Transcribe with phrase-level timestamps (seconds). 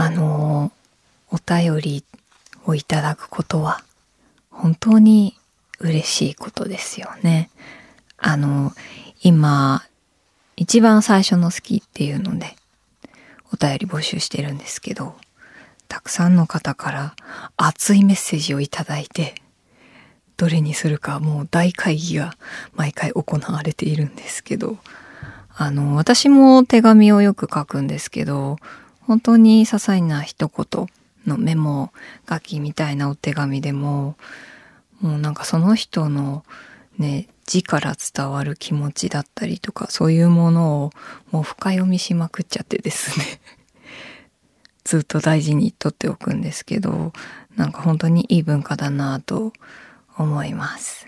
[0.00, 0.70] あの
[1.28, 2.04] お便り
[2.66, 3.82] をいただくことは
[4.48, 5.36] 本当に
[5.80, 7.50] 嬉しいことですよね。
[8.16, 8.72] あの
[9.24, 9.82] 今
[10.56, 12.54] 一番最初の好きっていうので
[13.52, 15.16] お便り募集してるんですけど
[15.88, 17.16] たくさんの方から
[17.56, 19.34] 熱いメッセージをいただいて
[20.36, 22.34] どれにするかもう大会議が
[22.76, 24.78] 毎回行われているんですけど
[25.56, 28.58] あの私も手紙をよく書くんですけど
[29.08, 30.86] 本当に些細な一言
[31.26, 31.92] のメモ
[32.28, 34.16] 書きみたいなお手紙でも
[35.00, 36.44] もうなんかその人の
[36.98, 40.90] ね字から伝わる気持ちだったりとかそういうものを
[41.30, 43.40] もう深読みしまくっちゃってですね。
[44.84, 47.14] ずっと大事にとっておくんですけど
[47.56, 49.54] なんか本当にいい文化だなと
[50.18, 51.07] 思います。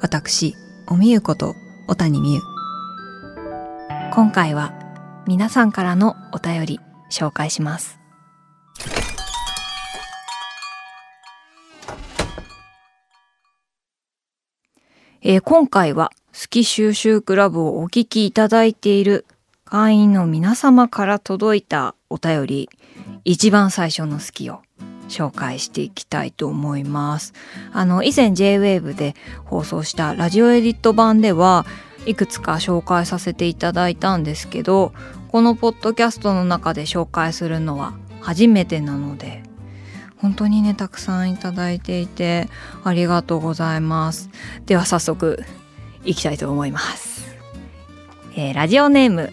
[0.00, 0.54] 私
[0.86, 1.56] おみゆこと
[1.88, 2.40] 小谷美優
[4.12, 4.72] 今回は
[5.26, 7.98] 皆さんからのお便り紹介します。
[15.20, 19.26] えー、今回は好き収集クラブをお聞きいただいている
[19.64, 22.70] 会員の皆様から届いたお便り。
[23.24, 24.62] 一番最初の好きを
[25.08, 27.32] 紹介していきたいと思います。
[27.72, 31.66] あの以前 JWAVE で放送したラジオエディット版では
[32.06, 34.92] いくつか紹介させていただいたんですけど
[35.28, 39.42] このポッドキャストの中で紹介するのは初めてなので
[40.16, 42.48] 本当にねたくさんいただいていて
[42.84, 44.30] ありがとうございます。
[44.66, 45.44] では早速
[46.04, 47.36] いきたいと思います、
[48.36, 49.32] えー、ラジオネーム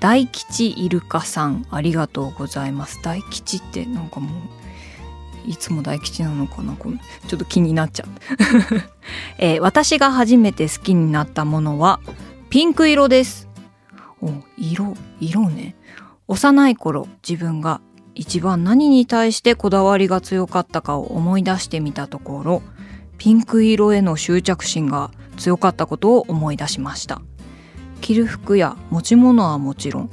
[0.00, 3.00] 大吉イルカさんありがとうございます。
[3.02, 4.55] 大吉ってなんかもう
[5.46, 6.74] いつも大吉なのかな？
[6.74, 6.98] この
[7.28, 8.08] ちょっと気になっちゃう、
[9.38, 12.00] えー、私が初めて好きになったものは
[12.50, 13.48] ピンク色です。
[14.20, 15.76] お色色ね。
[16.28, 17.80] 幼い頃自分が
[18.14, 22.62] 一番何に対してこだわりが強かったかを思い出してみたところ
[23.18, 27.20] ピンク色への執着心が強かったことを思い出しました。
[28.00, 30.10] 着る服や持ち物はもちろん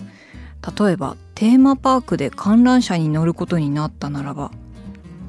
[0.77, 4.51] 例えばテーマパークで観覧車に乗ることになったならば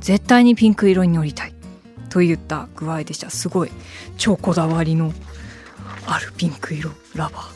[0.04, 1.54] 絶対にピンク色に乗りたい
[2.10, 3.30] といった具合でした。
[3.30, 3.70] すごい
[4.18, 5.14] 超こだわりの
[6.06, 7.54] あるピンク色ラバー。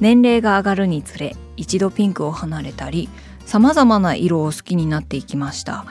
[0.00, 3.10] 年齢が上がるにつれ一度ピンクを離れたり
[3.44, 5.84] 様々な色を好きになっていきました。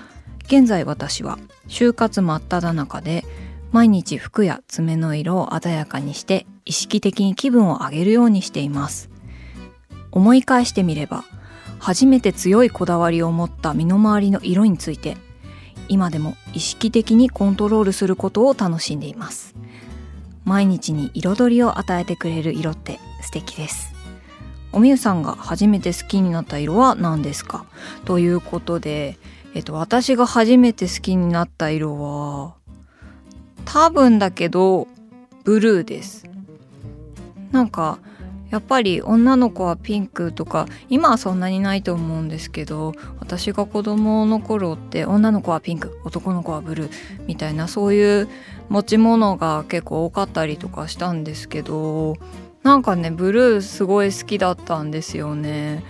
[0.46, 1.38] 現在私は
[1.68, 3.24] 就活真っ只中で
[3.72, 9.12] 毎日服や爪の色を鮮やかにして意識的に気分を上げるようにしています。
[10.10, 11.24] 思い返してみれば
[11.78, 15.18] 初めて強いこだわりを持った身の回りの色について
[15.90, 19.56] 今でも意識的にコントロールすることを楽しんでいます。
[20.46, 23.94] 毎日に彩りを与えてくれる色って素敵です。
[24.72, 27.66] おみゆさんが初めて好きになった色は何ですか？
[28.06, 29.18] ということで、
[29.54, 32.56] えっと、私が初めて好きになった色は
[33.66, 34.88] 多分だけど
[35.44, 36.26] ブルーです。
[37.52, 38.00] なんか
[38.54, 46.92] やっぱり女の子はピンクとか今はそんなにないと思うんですけど私が子供の頃って女の子はピンク男の子はブルー
[47.26, 48.30] みたいなそういう
[48.70, 52.16] 持ち物が結構多かったりとかしたんですけど
[52.62, 55.84] なんかねブルーすごい好きだったんですよね。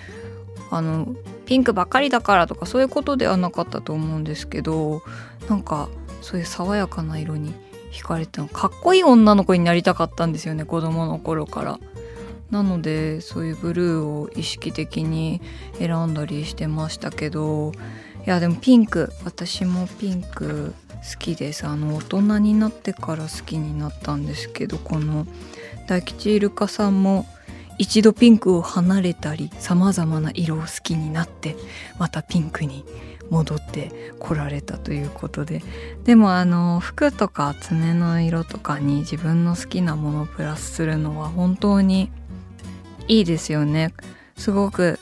[0.72, 1.14] あの
[1.46, 5.04] ピンクばっかりだからとかそういうことではなかったと思うんですけど
[5.50, 5.90] なんか
[6.22, 7.54] そういう爽やかな色に
[7.92, 11.80] 惹かれたのかっこいい女の子になりたかったんですよね子供の頃から。
[12.54, 15.42] なのでそういうブルーを意識的に
[15.80, 17.72] 選んだりしてましたけど
[18.26, 20.76] いやでもピンク私もピンク
[21.12, 21.66] 好きです。
[21.68, 25.26] あの大人になってから好きになったんですけどこの
[25.88, 27.26] 大吉イルカさんも
[27.78, 31.58] 一度ピンクを離れたりさまざまな色を好きになって
[31.98, 32.86] またピンクに
[33.30, 35.62] 戻ってこられたということで。
[36.06, 42.12] でもあの服とか爪の色とかに自分の好きなものをプラスするのは本当に
[43.08, 43.94] いいですよね。
[44.38, 45.00] すごく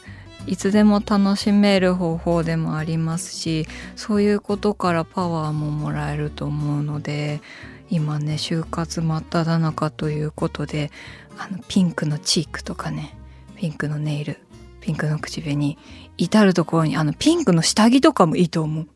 [0.48, 7.42] いつでも楽しめる方法でもありますしそういうことからパワーももらえると思うので
[7.90, 10.92] 今ね就活真っ只中ということで
[11.38, 13.16] あのピンクのチークとかね
[13.56, 14.40] ピンクのネイル
[14.82, 15.78] ピンクの口紅
[16.18, 18.88] 至る所にあのピンクの下着とかもいいと思う。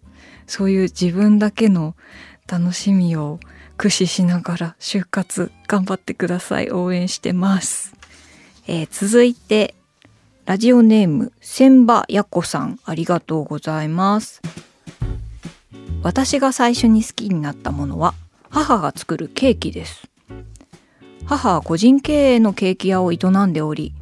[0.47, 1.95] そういう自分だけの
[2.47, 3.39] 楽しみを
[3.77, 6.69] 駆使しながら就活頑張ってください。
[6.71, 7.94] 応援してます、
[8.67, 9.75] えー、続いて
[10.45, 14.41] ラジオネーム千葉やこさんありがとうございます。
[16.03, 18.13] 私が最初に好きになったものは
[18.49, 20.07] 母が作るケーキです。
[21.25, 23.93] 母は個人経営のケーキ屋を営んでおり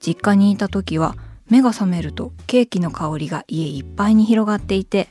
[0.00, 1.16] 実家にいた時は
[1.48, 5.08] 目が覚めるとケーキの香りが家いっぱいに広がっていて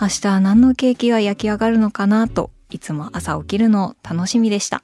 [0.00, 4.82] 明日は何のケーキが焼き上がるのかなといつも朝起きるの楽しみでした。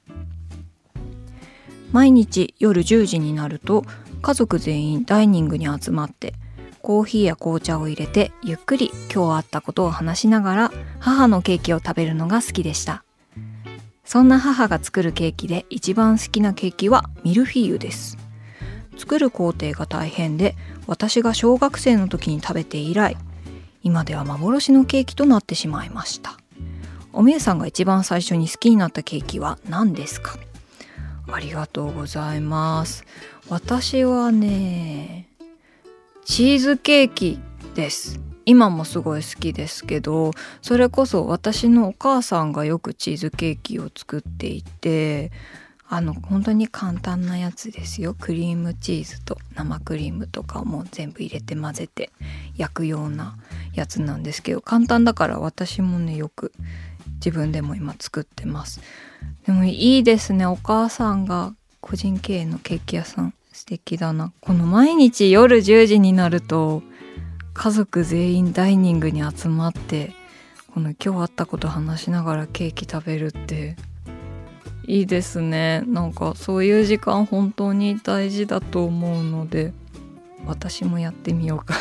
[1.91, 3.83] 毎日夜10時になると
[4.21, 6.33] 家族全員ダイニングに集まって
[6.81, 13.03] コーヒーや紅茶を入れてゆっくり今日あったことを話しながら母のケーキを食べるのが好きでした。
[14.05, 18.17] そんな母が作るケーキで一番好きなケーキはミルフィーユです。
[18.97, 20.55] 作る工程が大変で
[20.87, 23.17] 私が小学生の時に食べて以来
[23.83, 26.37] 今では幻のケーキとなってしまいました。
[27.11, 30.37] おみゆさんが一番最初に好きになったケーキは何ですか？
[31.31, 33.05] ありがとうございます。
[33.49, 35.29] 私はね
[36.25, 37.39] チーズケーキ
[37.75, 38.19] です。
[38.45, 40.31] 今もすごい好きですけど
[40.61, 45.31] それこそ私のお母さんがよくチーズケーキを作っていて
[45.89, 48.13] あの本当に簡単なやつですよ。
[48.13, 52.09] クリームチーズと生クリームとかも全部入れて混ぜて
[52.57, 53.37] 焼くような
[53.73, 56.51] やつなんですけど簡単だから私もねよく
[57.17, 58.81] 自分でも今作ってます。
[59.45, 60.45] でもいいですね。
[60.45, 64.31] お母さんが個人経営のケーキ屋さん素敵だな。
[64.41, 66.83] この毎日夜10時になると
[67.53, 70.13] 家族全員ダイニングに集まって
[70.73, 73.75] この今日あったこと話しながらケーキ食べるって
[74.85, 75.83] いいですね。
[75.87, 79.73] なんかそういう時間本当に大事だと思うので
[80.45, 81.75] 私もやってみようか。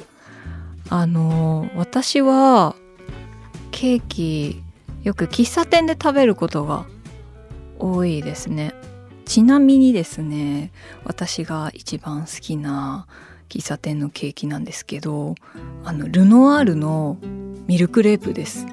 [0.90, 2.74] あの私は
[3.80, 4.60] ケーキ
[5.04, 6.84] よく喫茶店で食べることが
[7.78, 8.74] 多いですね。
[9.24, 10.72] ちなみにですね
[11.04, 13.06] 私が一番好きな
[13.48, 15.36] 喫茶店のケーキなんですけど
[15.84, 17.18] あのルノワールの
[17.68, 18.66] ミルクレープです。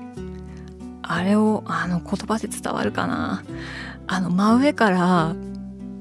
[1.04, 3.44] あれをあの言葉で伝わるかな。
[4.08, 5.36] あの真上から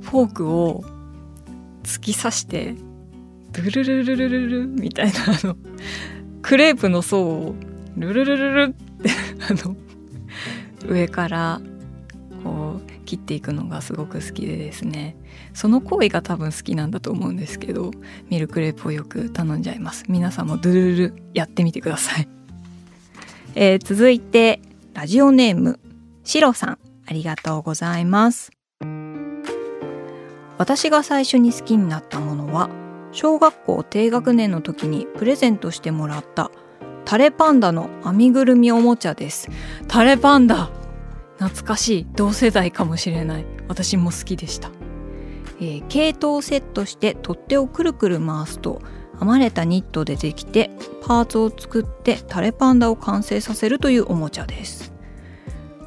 [0.01, 0.83] フォークを
[1.83, 2.75] 突き刺して
[3.53, 5.13] ルルルルルルルみたいな
[5.45, 5.57] あの
[6.41, 7.55] クレープの層を
[7.99, 8.84] ルルルルルっ
[9.51, 9.77] あの
[10.89, 11.61] 上から
[12.43, 15.17] こう切っていくのがすごく好きでですね。
[15.53, 17.93] その行為が多分好きなんだと思うんですけど
[18.29, 20.05] ミルクレープをよく頼んじゃいます。
[20.09, 22.29] 皆さんもドゥルルルやってみてください、
[23.55, 24.61] えー、続いて
[24.95, 25.81] ラジオネーム
[26.25, 26.79] シロさん。
[27.07, 28.51] ありがとうございます。
[30.57, 32.71] 私が最初に好きになったものは
[33.13, 36.51] 小学校低学年の時にプレゼントしてもらった
[37.05, 39.49] タレパンダの編みぐるみおもちゃです。
[39.89, 40.71] タレパンダ
[41.39, 42.07] 懐かしい。
[42.15, 43.47] 同世代かもしれない。
[43.69, 44.71] 私も好きでした、
[45.59, 48.83] えー、系統をセットして取っ手をくるくる回すと
[49.19, 50.71] 編まれたニットでできて
[51.03, 54.93] パーツを作ってタレパンダを完成させるというおもちゃです。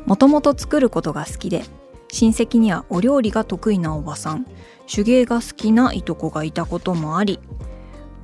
[0.05, 1.63] もともと作ることが好きで
[2.09, 4.45] 親戚にはお料理が得意なおばさん。
[4.91, 7.41] 手芸が好きないとこがいたこともあり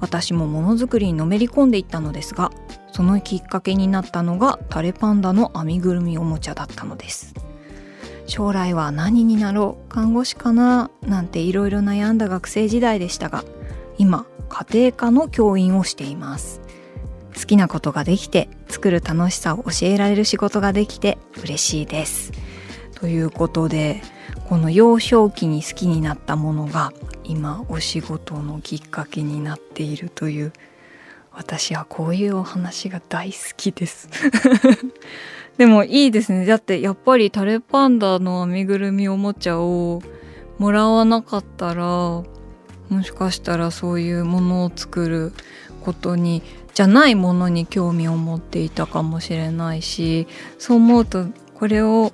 [0.03, 2.51] 私もものづくりにのめり込んでいったのですが
[2.91, 7.33] そのきっかけになったのがタレパンダの編みぐるみおもちゃだったのです。
[8.25, 13.43] 将来は何になろう看護師かななんていろいろ悩んだ学生時代でしたが
[13.97, 16.59] 今家庭科の教員をしています。
[17.35, 22.33] 好きなことができて作る楽しさを教えられる仕事ができて嬉しいです。
[23.03, 24.01] ということで
[24.47, 26.93] この幼少期に好きになったものが
[27.25, 30.53] 今お仕事のきっかけになっているという
[31.33, 34.07] 私はこういうお話が大好きです。
[35.57, 36.45] でもいいですね。
[36.45, 40.01] だってやっぱりタレパンダの編みぐるみおもちゃを
[40.57, 42.23] もらわなかったらも
[43.03, 45.33] しかしたらそういうものを作る
[45.81, 46.41] ことに
[46.73, 50.25] じゃないものに興味を持っていたかもしれないし
[50.57, 52.13] そう思うとこれを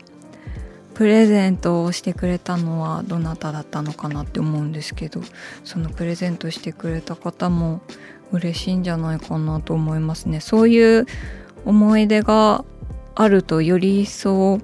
[1.00, 5.22] プレゼントをしてくれたのはどなただったのかなって思うんですけど
[5.64, 7.80] そのプレゼントしてくれた方も
[8.34, 10.42] 嬉しいんじゃないかなと思いますね。
[10.42, 11.06] そういう
[11.64, 12.66] 思い出が
[13.16, 14.60] あるとより一層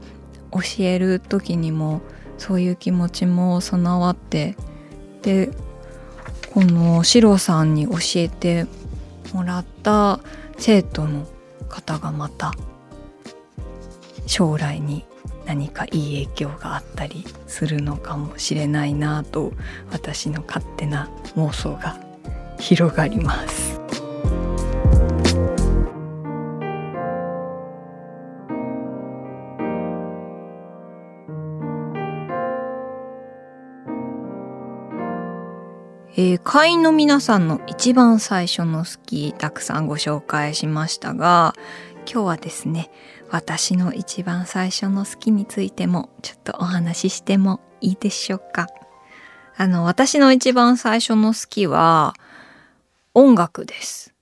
[0.51, 2.01] 教える時にも
[2.37, 4.57] そういう気持ちも備わって
[5.21, 5.51] で
[6.53, 8.65] このシロさんに教えて
[9.31, 10.19] もらった
[10.57, 11.25] 生徒の
[11.69, 12.51] 方がまた
[14.25, 15.05] 将来に
[15.45, 19.53] 何かいい影響があったりするのかもしれないなと
[19.91, 21.99] 私の勝手な妄想が
[22.57, 23.75] 広がります。
[36.17, 41.53] えー、会員の皆さんの一番最初の好きたくさんご紹介しましたが
[42.09, 42.89] 今日はですね
[43.29, 48.67] 私の一番最初の好きについてもちょっとお話ししてもいいでしょうか
[49.57, 52.13] あの私の一番最初の好きは
[53.13, 54.13] 音楽です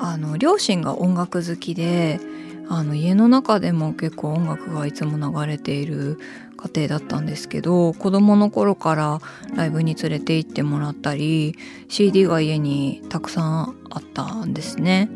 [0.00, 2.20] あの両親が音楽好きで
[2.70, 6.18] あの家の中でも結構音楽がいつも流れている
[6.56, 9.20] 家庭だったんですけど子供の頃から
[9.54, 11.56] ライブに連れて行ってもらったり
[11.88, 15.08] CD が家にたくさんあったんですね。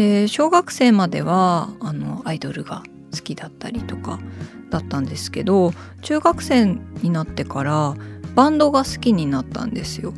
[0.00, 4.18] で小学生まではあのアイドルが好きだったりとか
[4.70, 7.94] だったんですけど中学生になってから
[8.34, 10.14] バンドが好きになったんですよ。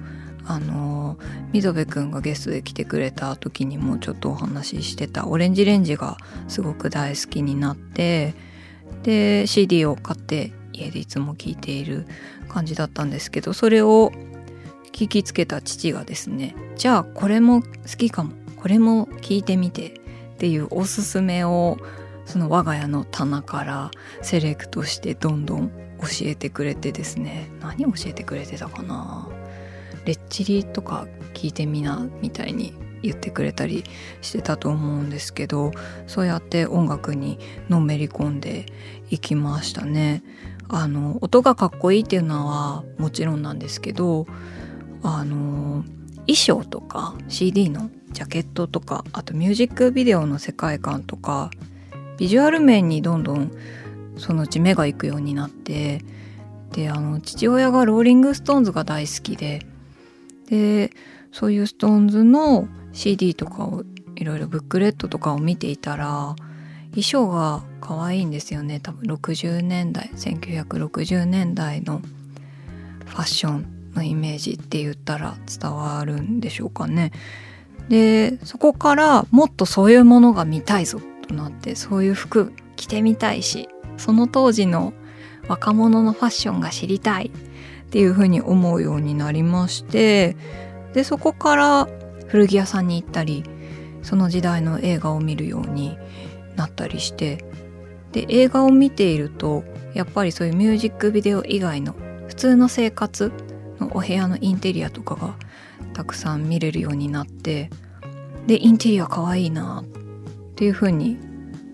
[0.47, 1.19] あの
[1.53, 8.35] 溝部くんがゲストで来てくれた時にもちょっとお話ししてたオレンジレンジがすごく大好きになって
[9.03, 12.07] で CD を買って家でいつも聴いている
[12.49, 14.13] 感じだったんですけどそれを
[14.93, 21.79] 聞きつけた父がですねじゃあこれも好きかもこれも聞いてみてっていうおすすめを
[22.27, 23.91] その我が家の棚から
[24.23, 25.69] セレクトしてどんどん
[26.01, 29.29] 教えてくれてですね何教えてくれてたかな？
[30.05, 33.83] レッチリとか聞いてみなみたいに言ってくれたり
[34.21, 35.73] してたと思うんですけど
[36.07, 38.67] そうやって音楽にのめり込んで
[39.11, 40.23] いきましたね。
[40.69, 44.27] あの音がかっこいいっていうのはもちろんなんですけど
[45.03, 45.85] あの
[46.27, 51.51] 衣装とか CD のジャケットとかあとミュージックビデオの世界観とか
[52.19, 53.53] ビジュアル面にどんどん
[54.19, 56.05] そのうち目が行くようになって
[56.73, 59.67] であの父親がローリング・ストーンズが大好きで
[60.49, 60.91] で
[61.33, 63.85] そういうストーンズの CD とかを
[64.17, 66.37] いろいろブックレットとかを見ていたら
[66.91, 72.03] 衣装が可愛いんですよね多分60年代1960年代の
[73.07, 77.13] ファッションのイメージって言ったら伝わるんでしょうかね。
[77.93, 83.69] でそこからもっとそういうものが見たいぞとなってそういう服着てみたいし
[83.99, 84.95] その当時の
[85.47, 90.39] 若者のファッションが知りたいっていうふうに思うようになりまして
[90.95, 91.89] でそこから
[92.29, 93.45] 古着屋さんに行ったり
[94.03, 95.99] その時代の映画を見るように
[96.57, 97.45] なったりして
[98.13, 101.95] で映画を見ているとやっぱりそういうミュージックビデオ以外の
[102.29, 103.31] 普通の生活
[103.79, 105.37] のお部屋のインテリアとかが
[105.93, 107.71] たくさん見れるようになって
[108.47, 109.85] でインテリアかわいいなっ
[110.55, 111.19] ていうふうに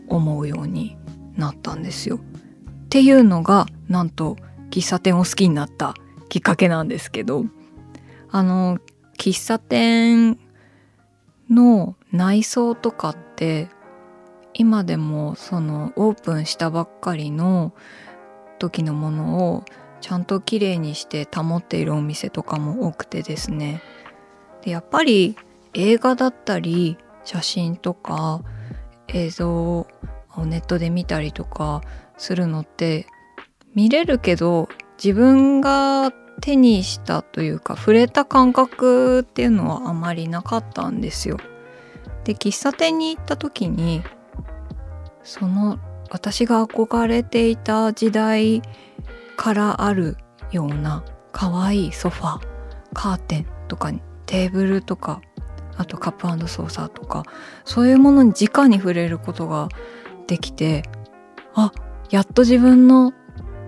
[0.09, 0.97] 思うように
[1.37, 2.17] なったんですよ。
[2.17, 4.37] っていうのがなんと
[4.71, 5.95] 喫茶店を好きになった
[6.29, 7.45] きっかけなんですけど
[8.31, 8.79] あの
[9.19, 10.39] 喫茶店
[11.51, 13.69] の内装とかって
[14.55, 17.73] 今でもそのオープンしたばっかりの
[18.59, 19.65] 時のものを
[20.01, 23.83] ちゃんときれいにして保っているお店とかも多くてですね
[24.69, 25.37] やっぱり
[25.75, 28.43] 映画だったり写真とか
[29.09, 29.87] 映像を
[30.45, 31.83] ネットで見たりとか
[32.17, 33.07] するのって
[33.75, 34.69] 見れるけど
[35.03, 41.39] 自分が手にしたというか触れた感覚っていうのはあまりなかったんですよ。
[42.25, 44.03] で喫茶店に行った時に
[45.23, 45.79] その
[46.11, 48.63] 私が憧れていた時代
[49.37, 50.17] からある
[50.53, 52.41] ような可愛いソファ
[52.95, 53.93] カーテンとか
[54.29, 55.23] テーブルとか
[55.77, 57.25] あとカップソーサーとか
[57.65, 59.69] そういうものに直に触れることが
[60.27, 60.83] できて
[61.55, 61.73] あ
[62.11, 63.13] やっと自分の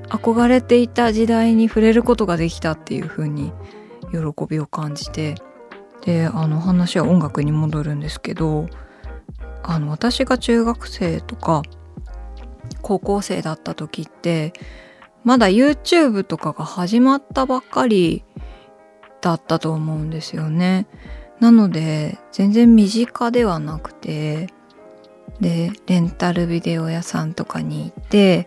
[0.08, 3.52] 憧れていた時代に触れることができたっていう風に
[4.12, 5.36] 喜びを感じて
[6.02, 8.68] であの話は音楽に戻るんですけど
[9.62, 11.62] あの私が中学生とか
[12.82, 14.52] 高校生だった時って
[15.24, 18.24] まだ YouTube とかが始まったばっかり
[19.20, 20.86] だったと思うんですよね。
[21.40, 24.48] なので全然身近ではなくて
[25.40, 28.46] でレンタルビデオ屋さんとかに行って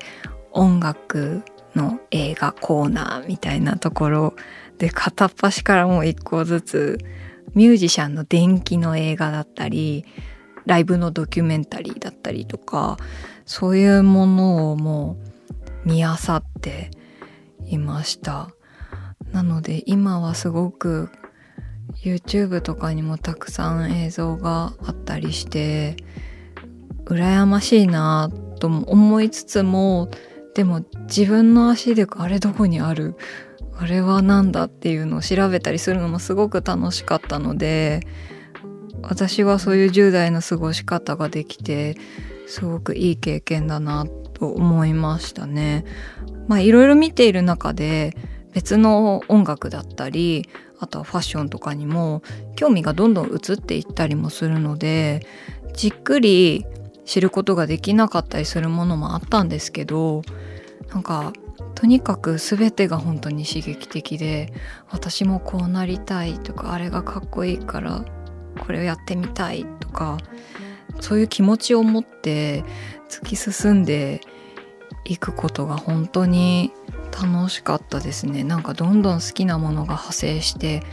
[0.51, 1.43] 音楽
[1.75, 4.33] の映画コーナーみたいなところ
[4.77, 6.97] で片っ端からもう一個ずつ
[7.55, 10.05] ミュージシャンの電気の映画だったり
[10.65, 12.97] ライブのドキュメンタリーだったりとか
[13.45, 15.17] そういうものをも
[15.85, 16.91] う見あさって
[17.65, 18.49] いました
[19.33, 21.09] なので今はすごく
[22.03, 25.97] YouTube とかにもたくさん映像があったりして
[27.05, 30.09] 羨ましいなとも思いつつも
[30.55, 33.15] でも自分の足であれどこにある
[33.75, 38.01] あれは何だっていうのを調べたりするのもすごく楽しかったので
[39.01, 41.97] 私はそういう10代の過ごし方ができて
[42.47, 45.85] すごくいい経験だなと思いましたね。
[46.47, 48.15] まあいろいろ見ている中で
[48.53, 52.21] 別の音楽だったりあとはファッションとかにも
[52.55, 55.25] 興味がどんどん移っていったりもするので
[55.73, 56.65] じっくり
[57.05, 60.21] 知ることができなかったりするものもあったんですけど
[60.89, 61.33] なんか
[61.75, 64.53] とにかく全てが本当に刺激的で
[64.89, 68.05] 私もこうなりたいとかあれがかっこいいから
[68.59, 70.17] これをやってみたいとか
[70.99, 72.63] そういう気持ちを持って
[73.09, 74.21] 突き進んで
[75.05, 76.71] いくことが本当に
[77.13, 78.43] 楽しかったですね。
[78.43, 80.83] なんかどんどん好きなものが派生して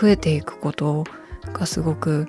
[0.00, 1.04] 増えていくこと
[1.52, 2.28] がすごく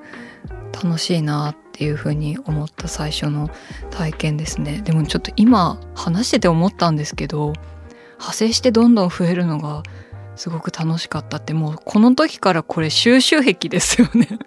[0.71, 3.49] 楽しいなっていうふうに思った最初の
[3.91, 4.81] 体験ですね。
[4.81, 7.53] でもちょっと今話してて思ったんですけど
[8.13, 9.83] 派生してどんどん増えるのが
[10.35, 14.27] すごく楽しかったってもうこの時からこれ収集癖ですよね。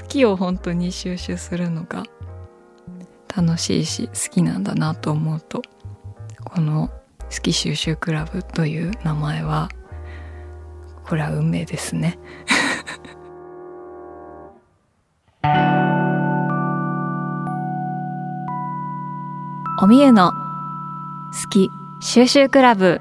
[0.00, 2.04] 好きを本当に収集するのが
[3.34, 5.62] 楽しいし好きなんだなと思うと。
[6.44, 6.90] この
[7.30, 9.68] 「好き収集クラブ」という名前は
[11.04, 12.18] これは運命ですね。
[19.82, 20.36] おみゆの好
[21.50, 21.70] き
[22.00, 23.00] 収集クラブ。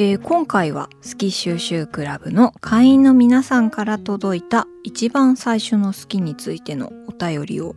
[0.00, 7.74] えー、今回は好き収集クラブの会員の皆さんから届いた一番最初の好きについてのお便りを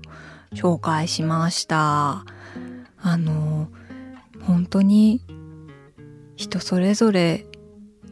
[0.54, 2.26] 紹介しました。
[2.98, 3.70] あの、
[4.42, 5.22] 本当に
[6.36, 7.46] 人それぞれ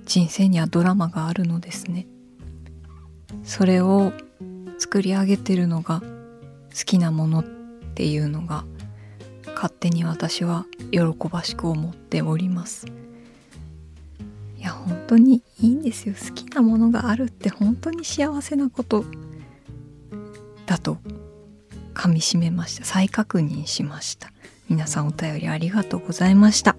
[0.06, 2.08] 人生にはドラマがあるのですね。
[3.44, 4.14] それを
[4.78, 6.06] 作り上げてるのが好
[6.86, 7.44] きなものっ
[7.96, 8.64] ていうのが
[9.54, 11.00] 勝手に私は喜
[11.30, 12.88] ばしく思っております。
[14.58, 19.06] いや本当にいいんですよ好きなものがあるって本当に幸せなこと
[20.66, 20.98] だと
[22.00, 22.86] 噛みしめました。
[22.86, 24.32] 再確認しました。
[24.70, 26.78] 皆さんお便りありがとうございました、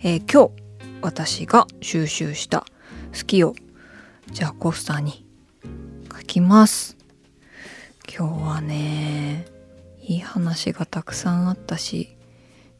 [0.00, 0.62] えー、今日
[1.02, 2.64] 私が収集した
[3.12, 3.54] 好きを
[4.30, 5.26] じゃあコースターに
[6.10, 6.96] 書きます。
[8.08, 9.44] 今日はね
[10.00, 12.16] いい話がたくさんあったし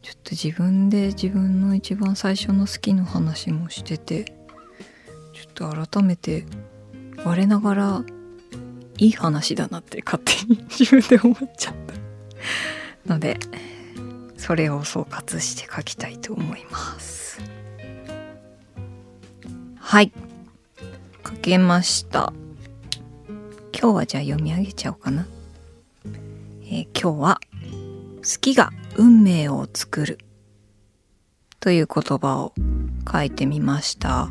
[0.01, 4.25] ちょっと自分で自分の一番最初の好きの話もしてて
[5.35, 6.47] ちょっと改めて
[7.27, 8.05] 我ながら
[8.99, 12.03] いい話だなって勝手に自分で思っちゃった。
[13.07, 13.39] ので
[14.37, 17.41] それを総括して書きたいと思います。
[19.79, 20.13] はい。
[21.27, 22.33] 書けました。
[23.79, 25.27] 今日はじゃあ読み上げちゃおうかな、
[26.65, 27.41] えー、今日は
[28.19, 30.19] 好きが運命を作る。
[31.61, 32.53] という言葉を
[33.11, 34.31] 書いてみました。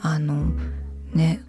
[0.00, 0.52] あの
[1.12, 1.42] ね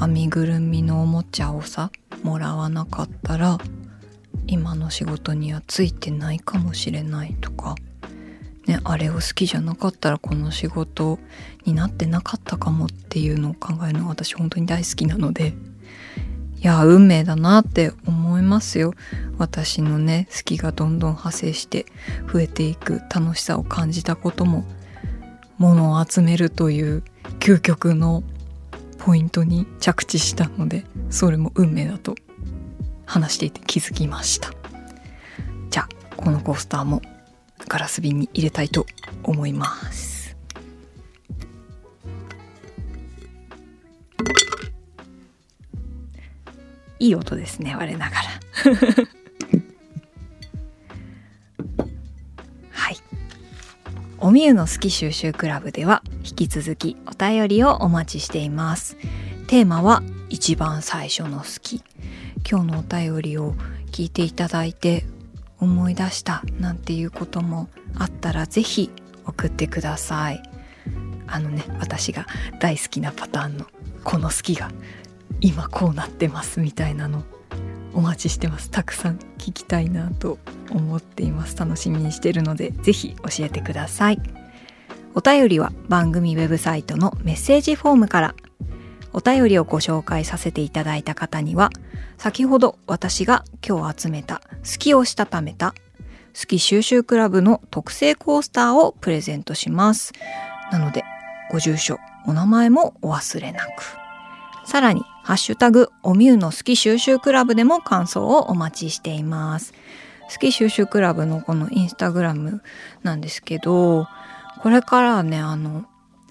[0.00, 1.90] 編みぐるみのおもちゃをさ
[2.22, 3.58] もらわなかったら
[4.46, 7.74] 今の仕事にはついてないかもしれないとか。
[8.66, 11.18] ねあれを好きじゃなかったらこの仕事
[11.64, 15.54] になってなかったかもっていうのを考えるのが私本当に大好きなので。
[16.62, 18.94] いや運命だなって思いますよ。
[19.36, 21.86] 私のね好きがどんどん派生して
[22.32, 24.64] 増えていく楽しさを感じたことも
[25.58, 27.02] 物を集めるという
[27.40, 28.22] 究極の
[29.04, 32.14] ポイントに着地したのでそれも運命だと
[33.04, 34.52] 話していて気づきました。
[35.70, 37.02] じゃあこのコースターも
[37.66, 38.86] ガラス瓶に入れたいと
[39.24, 40.36] 思います。
[47.00, 48.22] いい音ですね我ながら。
[52.70, 52.96] はい。
[54.20, 56.04] おみゆの好き収集クラブでは
[56.46, 58.96] き続きお便りをお待ちしています。
[59.46, 61.84] テーマは一番最初の好き。
[62.48, 63.54] 今日のお便りを
[63.92, 65.04] 聞いていただいて
[65.60, 68.90] 思い出したなんていうこともあったらぜひ
[69.24, 70.42] 送ってください。
[71.28, 72.26] あのね私が
[72.58, 73.66] 大好きなパターンの
[74.02, 74.70] この好きが
[75.40, 77.22] 今こうなってますみたいなの
[77.94, 78.70] お待ちしてます。
[78.70, 80.38] たくさん聞きたいなと
[80.70, 81.56] 思っています。
[81.56, 84.41] 楽しみにしてるのでぜひ教えてください。
[85.14, 88.34] お便りは番組ウェブサイトのメッセージフォームから。
[89.14, 91.68] お便りをご紹介させていただいた方には
[92.16, 95.74] 先ほど私が今日集めた好きをしたためた
[96.34, 100.14] 好き収集クラブの特製コースターをプレゼントします。
[100.70, 101.04] なので
[101.50, 104.02] ご住所お名前もお忘れなく。
[104.64, 109.74] さらに、ハッシュタグ、おみゆの好き収集クラブでも感想をお待ちしています。
[110.32, 112.62] 好き収集クラブのこのインスタグラム
[113.02, 114.06] なんですけど、
[114.62, 115.86] これからはね、あの、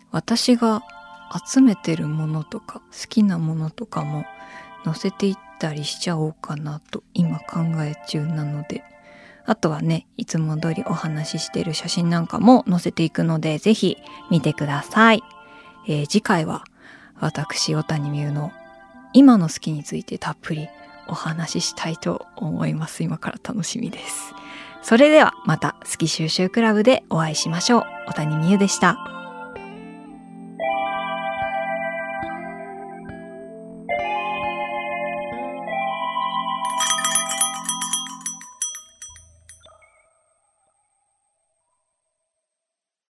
[0.09, 0.83] 私が
[1.45, 4.25] 集めてるものとか、好きなものとかも
[4.85, 8.85] 載せていったりしちゃおうかなと今考え中なので、
[9.45, 13.97] あとはね、いつも通りお話ししてる写真なんかも載せていくので、ぜひ
[14.29, 15.23] 見てください。
[15.89, 16.63] えー次回は
[17.19, 18.53] 私、小谷美優の
[19.11, 20.69] 今の好きについてたっぷり
[21.07, 23.03] お話ししたいと思います。
[23.03, 24.33] 今から楽しみです。
[24.81, 27.83] それではまた好き収集クラブでお会いしましょう。
[28.07, 29.20] 小谷美優でした。